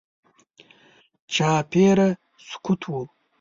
چاپېره 1.33 2.07
سکوت 2.47 2.81
و. 2.91 2.93